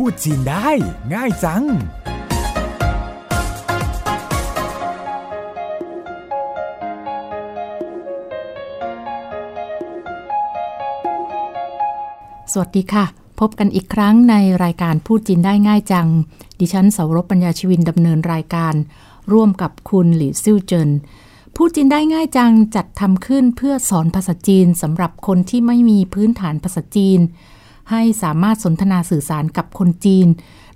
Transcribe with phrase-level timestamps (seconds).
[0.00, 0.68] พูดจีนได้
[1.14, 1.64] ง่ายจัง ส
[12.60, 13.04] วัสดีค่ะ
[13.40, 16.06] พบกันอีกครั้งในรายการพูดจีนได้ง่ายจัง
[16.60, 18.74] ดิฉันเสารบปัญญาชีวินดำเนินรายการ
[19.32, 20.90] ร่วมกับคุณหลี่ซิ่วเจิน
[21.56, 27.20] พูดจีนได้ง่ายจังจัดทำขึ้นเพื่อสอนภาษาจีนสำหรับคนที่ไม่มีพื้นฐานภาษาจีน
[27.90, 30.28] ให้สามารถสนทนาสื่อสารกับคนจีน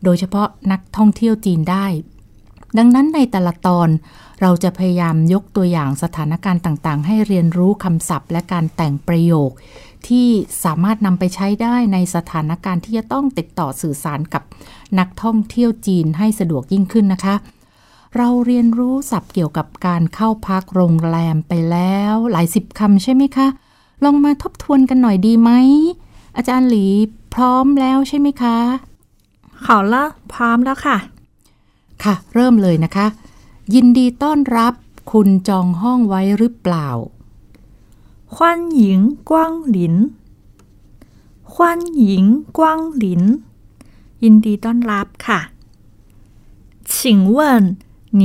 [0.05, 1.87] โดยเฉพาะนักท่องเที่ยวจีนได้
[2.79, 3.89] ดังนั้นในแต่ละตอน
[4.41, 9.51] เราจะพยายามยกตัวอย่างสถานการณ์ต่างๆ ให้เรียนรู้คำศัพท์ และการแต่งประโยค
[10.09, 10.29] ที่
[10.65, 14.43] สามารถนำไปใช้ได้ในสถานการณ์ที่จะต้องติดต่อสื่อสารกับ
[14.99, 17.35] นักท่องเที่ยวจีนให้สะดวกยิ่งขึ้นนะคะ
[18.17, 23.49] เราเรียนรู้ศัพท์เกี่ยวกับการเข้าพักโรงแรมไปแล้ว หลายสิบคำใช่ไหมคะ
[24.05, 25.51] ลองมาทบทวนกันหน่อยดีไหม
[26.36, 26.86] อาจารย์หลี
[27.34, 28.58] พร้อมแล้วใช่ไหมคะ
[29.66, 29.96] 好了
[30.34, 30.98] พร้อมแล้วค่ะ
[32.04, 33.08] ค่ะ เริ่มเลยนะคะ
[33.74, 34.74] ยินดีต้อนรับ
[35.12, 36.90] คุณจองห้องไว้หรือเปล่า
[38.36, 38.38] 欢
[38.82, 38.82] 迎
[39.30, 39.32] 光
[39.76, 39.78] 临
[41.54, 41.56] 欢
[42.10, 42.60] 迎光
[43.04, 43.06] 临
[44.24, 45.40] ยินดีต้อนรับค่ะ
[46.92, 46.96] 请
[47.38, 47.38] 问
[48.22, 48.24] 您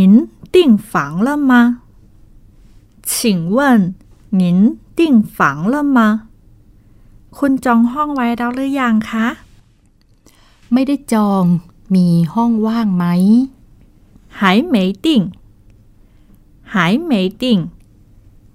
[0.55, 0.57] 订
[0.91, 0.93] 房
[1.27, 1.53] 了吗
[3.13, 3.95] 请问
[4.31, 5.99] 您订房了吗
[7.39, 9.27] คุณจองห้องไว้แล้วหรือยังคะ
[10.73, 11.45] ไม่ได้จอง
[11.95, 13.05] มีห้องว่างไหม
[14.39, 14.41] 还
[14.73, 14.75] 没
[15.05, 15.07] 订
[16.73, 16.75] 还
[17.11, 17.45] 没订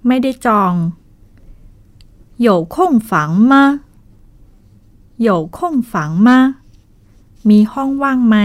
[0.08, 0.73] ไม่ได้จอง
[2.45, 2.75] 有空
[3.09, 3.11] 房
[3.52, 3.53] 吗
[5.28, 5.94] 有空房
[6.28, 6.30] 吗
[7.50, 8.36] มีห้องว่างไหม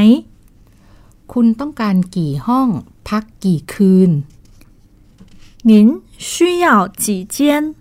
[1.32, 2.68] คุณต้องการกี่ห้อง
[3.08, 4.10] พักกี่คืน
[5.70, 7.74] 您需要几间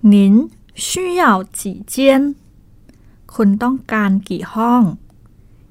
[0.00, 0.50] 您
[0.86, 1.22] 需要
[1.58, 1.60] 几
[1.92, 1.94] 间
[3.34, 4.82] คุณต้องการกี่ห้อง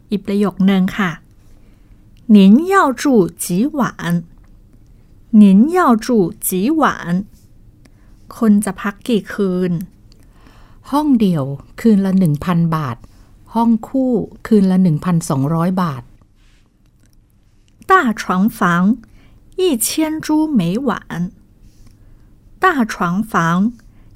[0.09, 1.11] อีกประโยคนึงค่ะ
[2.35, 2.37] 您
[2.73, 3.03] 要住
[3.43, 3.45] 几
[3.77, 3.79] 晚
[5.41, 5.43] 您
[5.77, 6.07] 要住
[6.47, 6.49] 几
[6.81, 6.83] 晚
[8.35, 9.71] คุณจะพักกี่คืน
[10.91, 11.45] ห้องเดี่ยว
[11.79, 12.11] คืนละ
[12.43, 12.97] 1,000 บาท
[13.53, 14.13] ห้องคู่
[14.47, 14.77] คืนละ
[15.29, 16.03] 1,200 บาท
[17.91, 18.21] 大床
[18.57, 18.59] 房
[19.61, 19.87] 一千
[20.25, 20.27] 铢
[20.59, 21.31] 每晚，
[22.63, 22.93] 大床
[23.31, 23.33] 房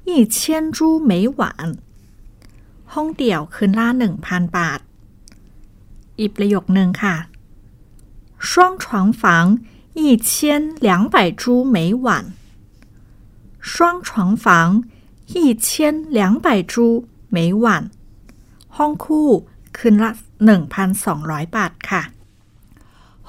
[0.08, 0.36] 一千
[0.74, 0.76] 铢
[1.10, 1.40] 每晚。
[2.92, 4.80] ห้องเดี่ยวคืนละหนึ่งพันบาท
[6.18, 7.16] อีกประโยคนึงค่ะ
[8.48, 8.50] 双
[8.82, 8.84] 床
[9.22, 9.22] 房
[10.00, 10.30] 一千
[10.86, 11.42] 两百铢
[11.74, 12.06] 每晚，
[13.60, 13.70] 双
[14.06, 14.08] 床
[14.44, 14.46] 房
[15.32, 15.66] 一千
[16.16, 17.64] 两百铢每晚。
[18.76, 19.28] ห้องคู่
[19.76, 20.10] คืนละ
[20.44, 22.02] หนึ่งพันสองร้อยบาทค่ะ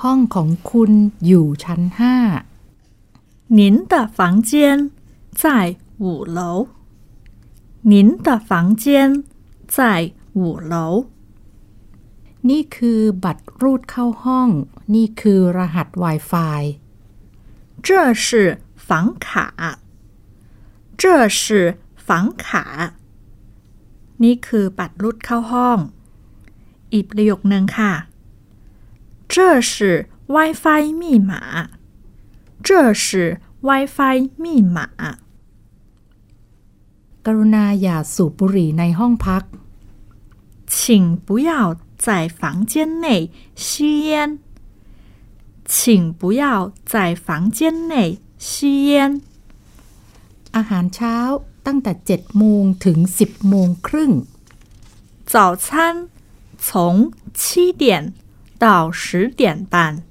[0.02, 0.92] ห้องของคุณ
[1.26, 1.82] อยู่ชั้น
[3.58, 4.52] 您的房间
[5.42, 5.44] 在
[6.04, 6.40] 五楼。
[7.92, 8.86] 您的房间
[9.76, 10.76] 在五楼。
[11.14, 11.20] 5
[12.50, 14.50] นี่คือบัตรรูดเข้าห้อง
[14.96, 16.62] นี่คือรหัส Wi-Fi
[17.86, 17.88] 这
[18.24, 18.26] 是
[18.88, 18.90] 房
[19.26, 19.30] 卡。
[21.02, 21.78] 这是
[22.08, 22.10] 房
[22.44, 22.46] 卡。
[24.24, 25.80] นี่คือบัตรรูดเข้าห้อง
[26.94, 27.94] อีกประโยคนึงค่ะ
[29.34, 29.72] 这是
[30.34, 31.32] WiFi 密码。
[32.68, 34.78] 这是 WiFi 密码。
[37.26, 39.44] กรุณาอย่าสูบบุหรี่ในห้องพัก
[40.72, 41.52] 请不要
[41.98, 42.08] 在
[42.40, 44.40] 房间内吸烟。
[45.66, 49.22] 请不要在房间内吸烟。
[50.56, 51.18] อาหารเช้า
[51.66, 54.12] ตั้งแต่ 7 โมงถึง 10 โมงครึ่ง
[55.34, 55.68] 早餐
[56.58, 56.68] 从
[57.40, 58.14] 七点
[58.58, 59.02] 到十
[59.40, 60.04] 点半。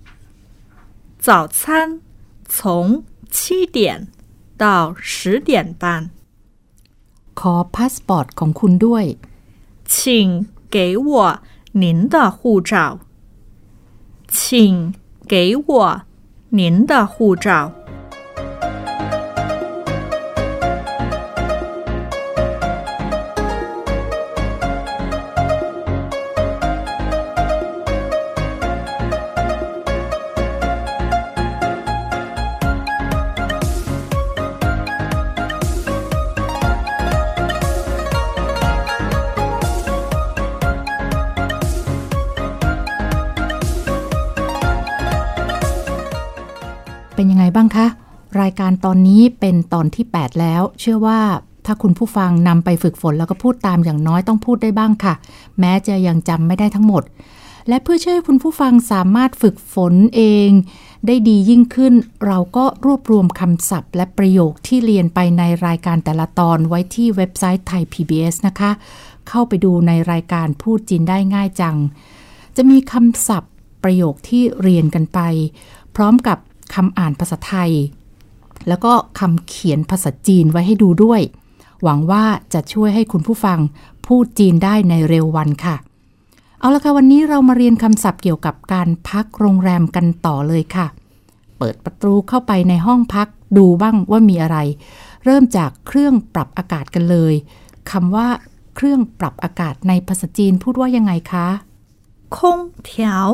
[1.19, 2.01] 早餐
[2.49, 4.09] 从七点
[4.57, 6.11] 到十点半。
[7.41, 9.05] ขอพาสปอร์ตของคุณด้วย
[9.93, 9.95] 请
[10.75, 10.77] 给
[11.09, 11.11] 我
[11.83, 12.39] 您的护
[12.71, 12.73] 照。
[14.29, 14.93] 请
[15.27, 16.03] 给我
[16.51, 17.73] 您的护照。
[47.16, 47.88] เป็นยังไงบ้างคะ
[48.42, 51.20] รายการตอนนี้เป็นตอนที่ 8 แล้ว เชื่อว่า
[51.66, 55.14] ถ้าคุณผู้ฟังนำไปฝึกฝนแล้วก็พูดตามอย่างน้อยต้องพูดได้บ้างค่ะ
[55.60, 57.04] แม้จะยังจำไม่ได้ทั้งหมด
[57.68, 60.50] และเพื่อช่วยคุณผู้ฟังสามารถฝึกฝนเอง
[61.08, 61.94] ได้ดียิ่งขึ้น
[62.26, 68.72] เราก็รวบรวมคำศัพท์ และประโยคที่เรียนไปในรายการแต่ละตอนไว้ที่เว็บไซต์ไทย PBS นะคะ
[69.30, 71.76] เข้าไปดูในรายการพูดจีนได้ง่ายจัง
[72.56, 75.20] จะมีคำศัพท์ประโยคที่เรียนกันไป
[75.96, 76.38] พร้อมกับ
[76.74, 77.72] คำอ่านภาษาไทย
[78.68, 81.22] แล้วก็คำเขียนภาษาจีนไว้ให้ดูด้วย
[81.84, 82.24] หวังว่า
[82.54, 83.60] จะช่วยให้คุณผู้ฟัง
[84.06, 85.76] พูดจีนได้ในเร็ววันค่ะ
[86.60, 90.88] เอาละค่ะวันนี้เรามาเรียนคำศัพท์เกี่ยวกับการพักโรงแรมกันต่อเลยค่ะ
[91.58, 93.28] เปิดประตูเข้าไปในห้องพัก
[93.58, 94.58] ดูบ้างว่ามีอะไร
[95.26, 97.34] เริ่มจากเครื่องปรับอากาศกันเลย
[97.92, 98.28] คำว่า
[98.76, 101.48] เครื่องปรับอากาศในภาษาจีนพูดว่ายังไงคะ
[102.38, 103.28] คงเถียว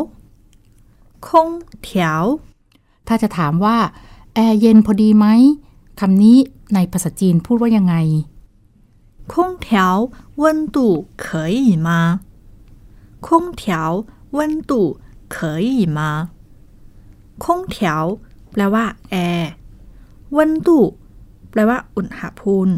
[1.27, 1.49] คง
[1.81, 2.21] เถียว
[3.12, 3.76] าจะถามว่า
[4.34, 5.26] แอร์เย็นพอดีไหม
[6.00, 6.38] คำนี้
[6.74, 7.94] ในภาษาจีนพูดว่ายังไง
[9.32, 9.32] 空
[9.66, 10.10] 调
[10.42, 11.88] 温度可以吗
[13.26, 14.04] 空调
[14.36, 14.38] 温
[14.70, 14.72] 度
[15.34, 15.98] 可以吗
[17.42, 18.18] 空调
[18.52, 19.50] แปลว่า แอร์
[20.36, 20.68] 温度
[21.50, 22.72] แปลว่า อุณหภูมิ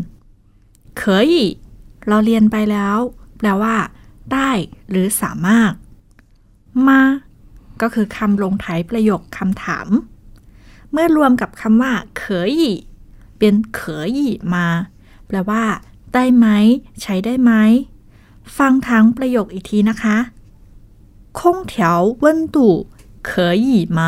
[1.00, 1.32] 可以
[2.08, 2.98] เราเรียนไปแล้ว
[3.38, 3.74] แปลว่า
[4.32, 4.50] ได้
[4.90, 5.72] หรือสามารถ
[6.88, 7.00] มา
[7.82, 9.88] ก็คือคำลงท้ายประโยคคำถาม
[10.92, 12.54] เมื่อรวมกับคำว่าเคย
[13.38, 14.12] เป็นเคย
[14.54, 14.66] มา
[15.26, 15.64] แปลว่า
[16.14, 16.46] ได้ไหม
[17.02, 17.52] ใช้ได้ไหม
[18.58, 20.16] ฟังทั้งประโยคอีกทีนะคะ
[21.38, 21.40] 空
[21.70, 21.74] 调
[22.24, 22.56] 温度
[23.28, 23.30] 可
[23.66, 23.68] 以
[23.98, 24.00] 吗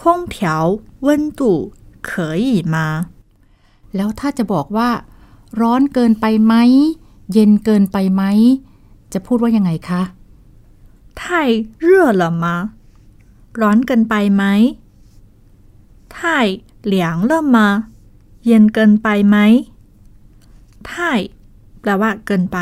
[0.00, 0.02] 空
[0.34, 0.36] 调
[1.06, 1.08] 温
[1.38, 1.40] 度
[2.08, 2.76] 可以吗
[3.96, 4.90] แล้วถ้าจะบอกว่า
[5.60, 6.54] ร้อนเกินไปไหม
[7.32, 8.22] เย็นเกินไปไหม
[9.12, 10.02] จะพูดว่ายังไงคะ
[11.18, 11.20] 太
[11.86, 11.88] 热
[12.20, 12.44] 了吗
[13.60, 14.44] ร้อนเกินไปไหม
[16.14, 16.16] 太
[16.92, 16.94] 凉
[17.30, 17.56] 了吗
[18.46, 19.36] เย็นเกินไปไหม
[20.88, 20.90] 太
[21.80, 22.58] แปลว่าเกินไป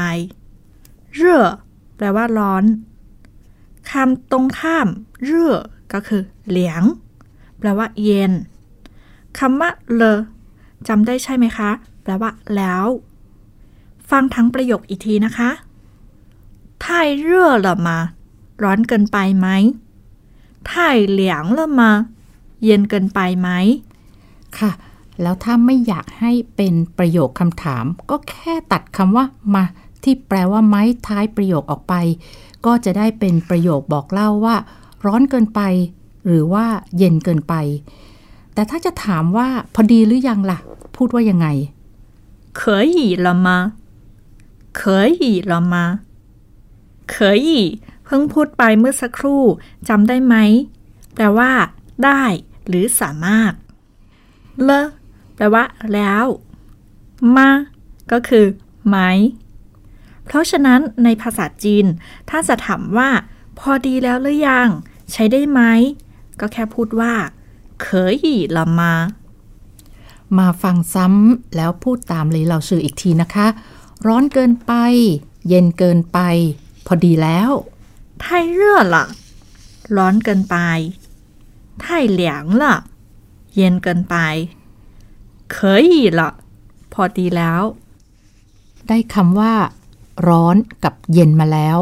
[1.15, 1.45] เร่อ
[1.97, 2.65] แปลว่าร้อน
[3.91, 4.89] คำตรงข้าม
[5.25, 5.55] เร่อ
[5.93, 6.83] ก็คือเหลียง
[7.59, 8.33] แปลว่า เย็น
[9.39, 10.19] คำว่าเลอ
[10.89, 11.71] จำได้ใช่ไหมคะ
[12.03, 12.85] แปลว่า แล้ว
[14.11, 15.51] ฟังทั้งประโยคอีกทีนะคะ
[16.83, 16.85] 太
[17.27, 17.29] 热
[17.65, 17.89] 了吗
[18.63, 19.49] ร้อนเกินไปไหม
[20.69, 20.71] 太
[21.21, 21.21] 凉
[21.59, 21.81] 了吗
[22.65, 23.51] เย็นเกินไปไหม
[24.59, 24.71] ค่ะ
[25.23, 29.25] แล้วถ้าไม่อยากให้เป็นประโยคคำถาม ก็แค่ตัดคำว่า
[29.55, 29.65] มา
[30.03, 31.95] ที่แปลว่าไม้ท้ายประโยคออกไป
[32.67, 34.57] ก็จะได้เป็นประโยคบอกเล่าว่า
[35.07, 35.61] ร้อนเกินไป
[36.27, 36.67] หรือว่า
[36.97, 37.55] เย็นเกินไป
[38.55, 40.59] แต่ถ้าจะถามว่าพอดีหรือยังล่ะ
[40.97, 41.47] พูดว่ายังไง
[42.59, 42.61] 可
[42.95, 43.49] 以了吗
[44.79, 44.81] 可
[45.21, 45.75] 以了吗
[47.15, 47.15] 可
[47.47, 47.49] 以
[48.05, 49.43] เพิ่งพูดไปเมื่อสักครู่
[49.89, 50.35] จำได้ไหม
[51.15, 51.51] แปลว่า
[52.05, 52.23] ได้
[52.68, 53.54] หรือสามารถ
[54.64, 54.72] เล
[55.36, 55.64] แปลว่า
[55.94, 56.26] แล้ว
[57.36, 57.50] มา
[58.12, 58.46] ก็คือ
[58.88, 58.98] ไหม
[60.26, 61.86] เพราะฉะนั้นในภาษาจีน
[62.30, 63.10] ถ้าจะถามว่า
[63.60, 64.70] พอดีแล้วหรือยัง
[65.12, 65.62] ใช้ได้ไหม
[66.40, 67.14] ก็แค่พูดว่า
[67.82, 68.94] เคยีละมา
[70.38, 73.48] มาฟังซ้ำแล้วพูดตามเลยเราซื่ออีกทีนะคะ
[74.08, 74.74] ร้อนเกินไป
[75.48, 76.20] เย็นเกินไป
[76.86, 77.50] พอดีแล้ว
[78.22, 79.06] ไทยเร่อละ
[79.98, 80.58] ร้อนเกินไป
[81.83, 81.85] 太
[82.21, 82.23] 凉
[82.61, 82.65] 了
[83.55, 84.17] เย็นเกินไป
[85.55, 85.57] 可
[85.91, 86.21] 以了
[86.93, 87.63] พอดีแล้ว
[88.89, 89.55] ได้คำว่า
[90.29, 91.79] ร้อนกับเย็นมาแล้ว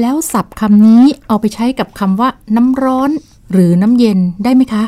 [0.00, 3.10] แล้วศัพท์คำนี้เอาไปใช้กับคำว่า น้ำร้อน
[3.52, 4.84] หรือน้ำเย็นได้ไหมคะ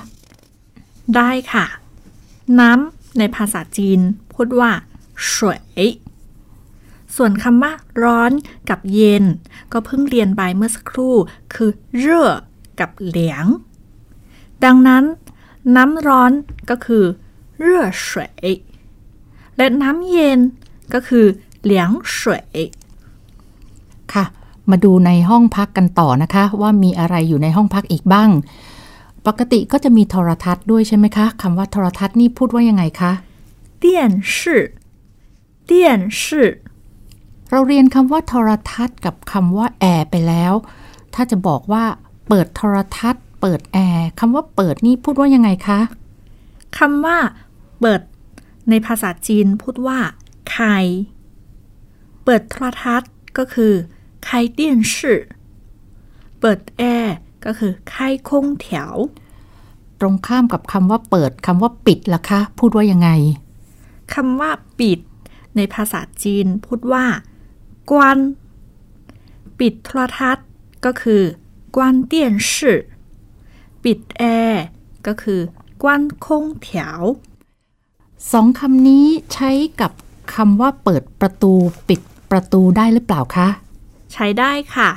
[1.17, 1.67] ได้ค่ะ
[2.61, 4.01] น้ำในภาษาจีน
[4.33, 4.71] พูดว่า
[5.35, 5.85] สวย
[7.17, 7.73] ส่วนคำว่า
[8.03, 8.33] ร้อน
[8.71, 9.25] กับเย็น
[9.73, 11.15] ก็เพิ่งเรียนไปเมื่อสักครู่
[11.55, 12.31] คือเร่อ
[12.81, 13.45] กับเหลียง
[14.66, 15.04] ดังนั้น
[15.76, 16.32] น้ำร้อน
[16.70, 17.04] ก็คือ
[17.60, 18.10] เรื่อเฉ
[18.48, 18.50] ย
[19.58, 20.40] และน้ำเย็น
[20.94, 21.26] ก็คือ
[21.64, 22.20] เหลียงเฉ
[22.58, 22.62] ย
[24.14, 24.26] ค่ะ
[24.70, 28.30] มาดูในห้องพักกันต่อนะคะ ว่ามีอะไรอยู่ในห้องพักอีกบ้าง
[29.28, 33.12] ปกติก็จะมีโทรทัศน์ด้วยใช่ไหมคะคำว่าโทรทัศน์นี่พูดว่ายังไงคะ
[33.80, 34.64] เตียนชื่อ
[35.66, 36.50] เตียนชื่อ
[37.50, 40.54] เราเรียนคำว่าโทรทัศน์กับคำว่าแอร์ไปแล้ว
[41.14, 41.84] ถ้าจะบอกว่า
[42.28, 45.80] เปิดโทรทัศน์ เปิดแอร์คำว่าเปิดนี่พูดว่ายังไงคะ
[46.78, 47.18] คำว่า
[47.82, 48.02] เปิด
[48.70, 50.00] ในภาษาจีนพูดว่า
[50.52, 50.58] ไค
[52.24, 53.74] เปิดโทรทัศน์ก็คือ
[54.24, 55.22] ไคเตียนชื่อ
[56.40, 57.96] เปิดแอร์ก็คือไค
[58.30, 58.94] คงแถว
[60.00, 63.10] ตรงข้ามกับคำว่าเปิดคำว่าปิดล่ะคะ พูดว่ายังไง
[64.14, 65.00] คำว่าปิด
[65.56, 67.06] ในภาษาจีนพูดว่า
[67.92, 68.18] กวน
[69.60, 70.48] ปิดโทรทัศน์
[70.86, 71.22] ก็คือ
[71.76, 72.80] กวนเตียนชื่อ
[73.84, 74.64] ปิดแอร์
[75.08, 75.42] ก็คือ
[75.82, 77.00] กวนคงแถว
[78.32, 79.92] สองคำนี้ใช้กับ
[80.34, 81.54] คำว่าเปิดประตู
[81.90, 83.48] ปิดประตูได้หรือเปล่าคะ
[84.14, 84.90] ใช้ได้ค่ะ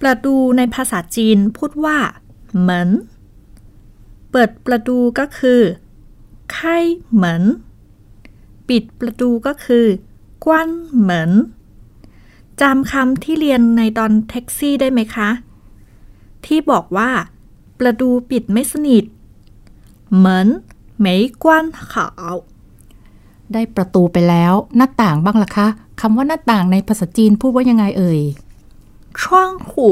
[0.00, 1.98] ประตูในภาษาจีนพูดว่า
[2.58, 2.88] เหมือน
[4.30, 5.60] เปิดประตูก็คือ
[6.52, 6.76] ไข้
[7.12, 7.42] เหมือน
[8.68, 9.86] ปิดประตูก็คือ
[10.44, 10.68] กว้น
[10.98, 11.30] เหมือน
[12.60, 15.30] จำคำที่เรียนในตอนแท็กซี่ได้ไหมคะ
[16.46, 17.10] ที่บอกว่า
[17.80, 19.04] ประตูปิดไม่สนิท
[20.14, 20.46] เหมือน
[21.00, 21.06] ไม
[21.42, 22.34] กว้นขาว
[23.52, 25.68] ได้ประตูไปแล้วหน้าต่างบ้างล่ะคะ
[26.00, 28.20] คำว่าหน้าต่างในภาษาจีนพูดว่ายังไงเอ่ย
[29.22, 29.88] ช่วงหู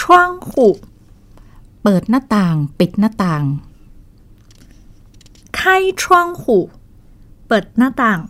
[0.00, 0.66] ช่วงหู
[1.82, 3.44] เปิดหน้าต่าง ปิดหน้าต่าง
[5.56, 5.62] ไข
[6.02, 6.56] ช่างหู
[7.46, 8.20] เปิดหน้าต่าง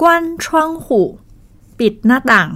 [0.00, 1.00] กวนช่วงหู
[1.78, 2.48] ปิดหน้าต่าง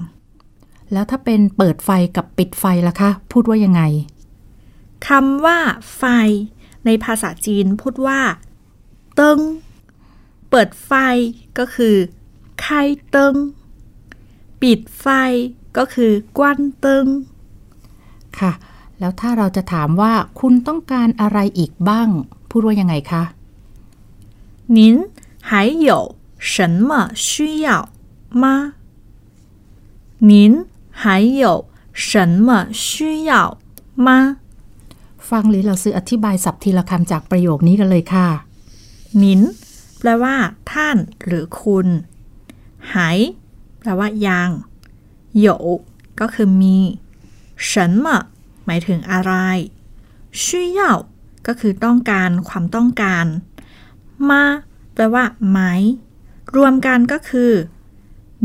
[0.92, 3.82] แล้วถ้าเป็นเปิดไฟกับปิดไฟล่ะคะ พูดว่ายังไง
[5.08, 5.60] คำว่า
[5.98, 6.04] ไฟ
[6.86, 8.22] ในภาษาจีนพูดว่า
[9.16, 9.40] เติง
[10.50, 10.92] เปิดไฟ
[11.58, 11.96] ก็คือ
[12.62, 12.68] ไค
[13.10, 13.36] เติง
[14.62, 15.08] ปิดไฟ
[15.78, 17.06] ก็คือกวนเติง
[18.40, 18.52] ค่ะ
[19.00, 22.10] แล้วถ้าเราจะถามว่าคุณต้องการอะไรอีกบ้าง
[22.50, 23.24] พูดว่ายังไงคะ
[24.78, 24.78] 您
[25.50, 25.52] 还
[25.88, 25.90] 有
[26.54, 27.68] 什么需要
[28.42, 28.74] 吗
[30.30, 30.66] 您
[31.02, 31.04] 还
[31.42, 31.46] 有
[31.94, 32.12] 什
[32.46, 33.32] 么需要
[34.06, 34.38] 吗
[35.30, 38.30] ฟังหรือเราซื้ออธิบายศัพท์ทีละคำจากประโยคนี้กันเลยค่ะ
[39.22, 39.42] นิน
[40.00, 40.36] แปลว่า
[40.72, 41.88] ท่านหรือคุณ
[42.94, 43.18] หาย
[43.80, 44.50] แปลว่ายัง
[45.40, 45.48] โย
[46.20, 46.78] ก็คือมี
[47.70, 47.74] 什
[48.04, 48.06] 么
[48.66, 49.32] หมายถึงอะไร
[50.44, 50.46] 需
[50.78, 50.82] 要
[51.48, 53.26] ก็คือต้องการความต้องการ
[54.30, 54.44] มา
[54.94, 55.60] แปลว่าไหม
[56.56, 57.52] รวมกันก็คือ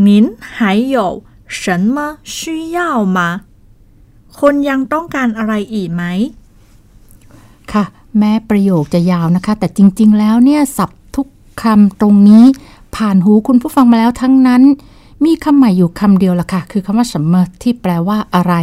[0.07, 0.09] 您
[0.57, 0.59] 还
[0.95, 0.97] 有
[1.61, 1.62] 什
[1.95, 1.97] 么
[2.37, 2.37] 需
[2.76, 2.78] 要
[3.16, 3.19] 吗
[4.38, 6.02] คนยังต้องการอะไรอีกไหม
[7.73, 7.85] ค่ะ
[8.19, 11.26] แม้ประโยคจะยาวนะคะ แต่จริง ๆ แล้วเนี่ยศัพท์ทุก
[11.62, 12.45] คำตรงนี้
[12.97, 14.62] ผ่านหูคุณผู้ฟังมาแล้วทั้งนั้น
[15.25, 18.54] มีคำใหม่อยู่คำเดียวละค่ะ คือคำว่าสัมมที่แปลว่าอะไร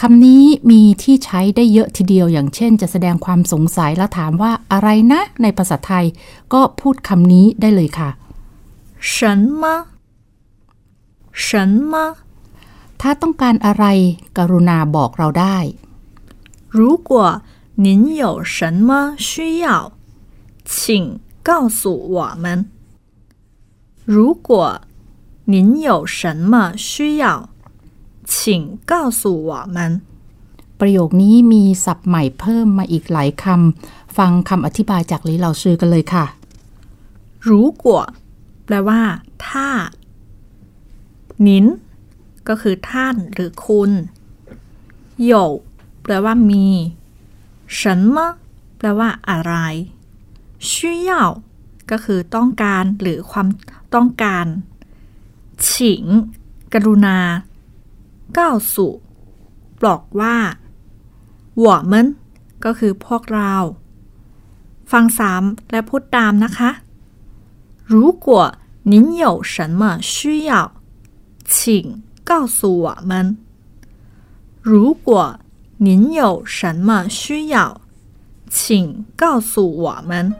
[0.00, 6.04] คำนี้มีที่ใช้ได้เยอะทีเดียวอย่างเช่น จะแสดงความสงสัยแล้วถามว่าอะไรนะ ในภาษาไทย
[6.52, 8.08] ก็พูดคำนี้ได้เลยค่ะ
[9.14, 9.16] 什
[9.60, 9.62] 么
[11.46, 11.50] 什
[11.90, 11.92] 么
[13.00, 13.84] ถ้าต้องการอะไร
[14.38, 15.56] กรุณาบอกเราได้
[16.78, 17.10] 如果
[17.84, 17.86] 您
[18.22, 18.24] 有
[18.56, 18.90] 什么
[19.26, 19.92] 需要，
[20.64, 21.80] 请告诉
[22.14, 22.46] 我们。
[24.04, 24.82] 如果
[25.52, 27.48] 您有什么需要，
[28.24, 30.02] 请告诉我们。
[30.80, 36.26] ประโยคนี้มีศัพท์ใหม่เพิ่มมาอีกหลายคำ ฟังคำอธิบายจากหลีเหล่าชื่อกันเลยค่ะ
[37.48, 37.50] 如
[37.84, 37.86] 果
[38.64, 39.00] แปลว่า
[39.46, 39.68] ถ้า
[41.46, 41.48] 您
[42.48, 43.90] ก็คือท่านหรือคุณ
[45.30, 45.32] 有
[46.02, 46.66] แปลว่ามี
[47.78, 47.80] 什
[48.14, 48.16] 么
[48.76, 49.54] แปลว่าอะไร
[50.68, 50.70] 需
[51.08, 51.10] 要
[51.90, 53.48] ก็คือต้องการหรือความ
[53.94, 54.46] ต้องการ
[55.66, 55.68] 请
[56.72, 57.18] กรุณา
[58.36, 58.38] 告
[58.72, 58.74] 诉
[59.84, 60.36] บอกว่า
[61.64, 61.92] 我们
[62.64, 63.54] ก็คือพวกเรา
[64.90, 66.70] ฟังซ้ำและพูดตามนะคะ
[67.92, 67.94] 如
[68.26, 68.28] 果
[68.92, 70.75] 您有什么需要，
[71.47, 73.37] 请告诉我们。
[74.61, 75.39] 如果
[75.77, 77.79] 您有什么需要，
[78.49, 80.33] 请告诉我们。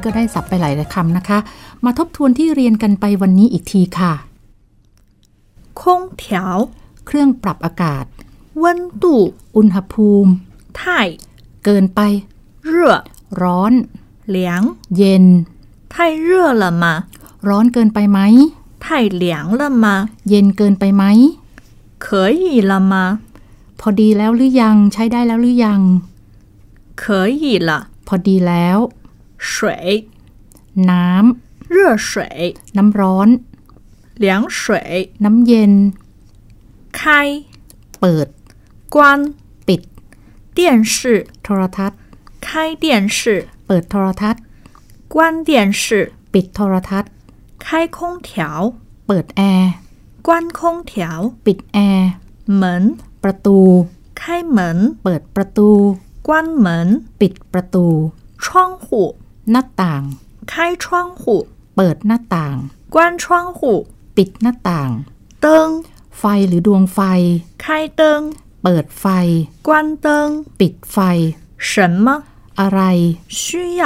[0.04, 1.38] ก็ได้ศัพท์ไปหลายคำนะคะ
[1.84, 4.12] มาทบทวนที่เรียนกันไปวันนี้อีกทีค่ะ
[5.80, 5.82] 空
[6.22, 6.24] 调
[7.06, 8.04] เครื่องปรับอากาศ
[8.62, 8.64] 温
[9.02, 9.04] 度
[9.56, 10.30] อุณหภูมิ
[10.78, 10.80] 太
[11.64, 12.00] เกินไป
[12.72, 12.74] 热
[13.42, 13.72] ร้อน
[14.34, 14.38] 凉，
[14.96, 15.24] เย็น
[15.92, 15.94] 太
[16.26, 16.28] 热
[16.62, 16.84] 了吗？
[17.48, 18.18] ร้อนเกินไปไหม
[18.84, 18.86] 太
[19.22, 19.24] 凉
[19.60, 19.86] 了吗？
[20.28, 21.04] เย็นเกินไปไหม
[22.04, 22.06] 可
[22.42, 22.94] 以了吗？
[23.80, 25.80] พอดีแล้วหรือยัง ใช้ได้แล้วหรือยัง
[27.02, 27.04] 可
[27.42, 27.70] 以了。
[28.06, 28.78] พอดีแล้ว
[29.40, 30.08] 水，
[30.90, 31.06] น้
[31.74, 33.28] 热水， ำ น้ำร้อน
[34.24, 35.72] 凉水， น้ำเย็น
[36.98, 37.02] 开，
[38.00, 38.28] เปิด
[38.94, 39.20] 关，
[39.68, 39.82] ปิด
[40.56, 40.58] 电
[40.94, 41.98] 视， โทรทัศน์
[42.46, 42.48] 开
[42.84, 43.20] 电视，
[43.66, 44.42] เปิดโทรทัศน์
[45.14, 45.16] 关
[45.48, 45.50] 电
[45.82, 47.10] 视， ปิดโทรทัศน์
[47.64, 48.30] 开空调，
[49.06, 49.72] เปิดแอร์
[50.26, 50.94] 关空调，
[51.46, 52.10] ปิดแอร์
[52.62, 52.82] 门，
[53.22, 53.58] ประตู
[54.20, 54.22] 开
[54.56, 55.70] 门， เปิดประตู
[56.26, 56.30] 关
[56.66, 56.88] 门，
[57.20, 57.86] ปิดประตู
[58.42, 58.44] 窗
[58.84, 59.16] 户，
[59.50, 60.02] หน้าต่าง
[60.50, 60.84] 开窗
[61.20, 61.24] 户，
[61.76, 62.56] เปิดหน้าต่าง
[62.94, 63.24] 关窗
[63.58, 63.60] 户，
[64.16, 64.90] ปิดหน้าต่าง
[65.44, 65.46] 灯，
[66.18, 66.98] ไฟหรือดวงไฟ
[67.64, 67.66] 开
[68.00, 68.02] 灯，
[68.62, 69.04] เปิดไฟ
[69.66, 69.70] 关
[70.04, 70.08] 灯，
[70.60, 70.98] ปิดไฟ
[71.70, 71.72] 什
[72.04, 72.06] 么
[72.60, 72.80] อะไร
[73.38, 73.40] 需
[73.80, 73.82] 要？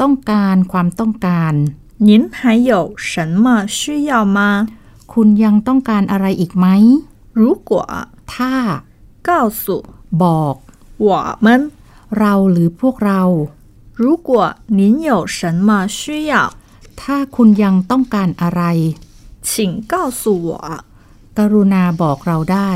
[0.00, 1.54] ต้องการความต้องการ
[2.08, 2.72] 您还有
[3.10, 3.12] 什
[3.44, 3.44] 么
[3.76, 4.38] 需要吗？
[5.12, 6.66] คุณยังต้องการอะไรอีกไหม
[7.40, 7.72] 如果
[8.32, 8.54] ถ้า
[9.28, 9.30] 告
[9.62, 9.64] 诉
[10.22, 10.56] บอก
[11.06, 11.08] 我
[11.46, 11.48] 们，
[12.18, 13.22] เราหรือพวกเรา
[14.00, 14.30] 如果
[14.78, 16.32] 您有什么需要，
[17.00, 18.62] ถ้าคุณยังต้องการอะไร
[19.48, 19.50] 请
[19.92, 20.50] 告诉我。
[21.38, 22.70] กรุณาบอกเราได้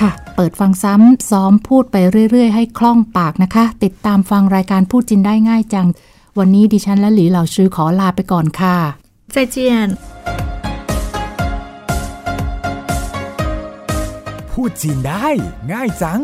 [0.00, 1.96] ค่ะ เปิดฟังซ้ำซ้อมพูดไป
[2.30, 5.86] เรื่อย ๆ ให้คล่องปากนะคะ ติดตามฟังรายการพูดจินได้ง่ายจัง
[6.38, 8.76] วันนี้ดิฉันและหลีเหล่าชื่อขอลาไปก่อนค่ะ
[9.34, 9.56] 再见。
[14.52, 15.26] พูดจีนได้
[15.72, 16.22] ง่ายจัง